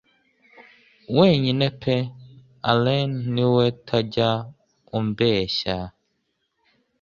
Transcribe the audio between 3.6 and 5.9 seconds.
utajya umbeshya